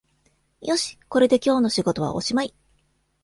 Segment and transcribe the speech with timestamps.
[0.61, 2.55] よし、これで今日の仕事はおしまい